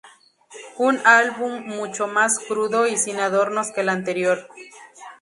[0.79, 4.47] Un álbum mucho más crudo y sin adornos que el anterior.